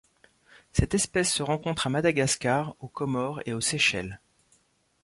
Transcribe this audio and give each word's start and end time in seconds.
Cette 0.73 0.95
espèce 0.95 1.31
se 1.31 1.43
rencontre 1.43 1.85
à 1.85 1.91
Madagascar, 1.91 2.73
aux 2.79 2.87
Comores 2.87 3.41
et 3.45 3.53
aux 3.53 3.61
Seychelles. 3.61 4.19